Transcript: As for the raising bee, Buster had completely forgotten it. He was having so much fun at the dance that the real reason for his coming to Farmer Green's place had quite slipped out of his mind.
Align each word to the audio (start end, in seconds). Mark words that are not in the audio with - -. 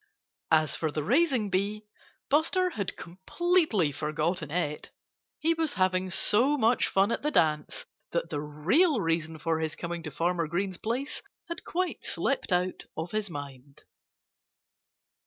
As 0.49 0.75
for 0.75 0.91
the 0.91 1.03
raising 1.03 1.51
bee, 1.51 1.85
Buster 2.31 2.71
had 2.71 2.95
completely 2.97 3.91
forgotten 3.91 4.49
it. 4.49 4.89
He 5.37 5.53
was 5.53 5.73
having 5.73 6.09
so 6.09 6.57
much 6.57 6.87
fun 6.87 7.11
at 7.11 7.21
the 7.21 7.29
dance 7.29 7.85
that 8.11 8.31
the 8.31 8.41
real 8.41 8.99
reason 8.99 9.37
for 9.37 9.59
his 9.59 9.75
coming 9.75 10.01
to 10.01 10.09
Farmer 10.09 10.47
Green's 10.47 10.77
place 10.79 11.21
had 11.49 11.63
quite 11.63 12.03
slipped 12.03 12.51
out 12.51 12.85
of 12.97 13.11
his 13.11 13.29
mind. 13.29 13.83